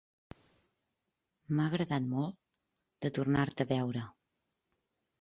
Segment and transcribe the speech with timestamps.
[1.53, 2.41] M'ha agradat molt
[3.07, 4.11] de tornar-te a veure.